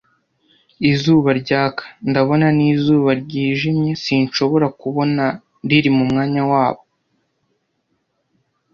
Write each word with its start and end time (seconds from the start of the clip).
Izuba 0.91 1.29
ryaka 1.41 1.83
ndabona 2.09 2.47
n'izuba 2.57 3.11
ryijimye 3.21 3.91
sinshobora 4.03 4.67
kubona 4.81 5.23
riri 5.67 5.89
mumwanya 5.97 6.41
wabo, 6.51 6.83